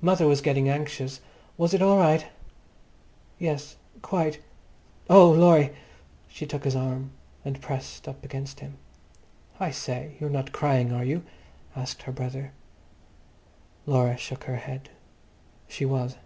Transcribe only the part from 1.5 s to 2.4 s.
Was it all right?"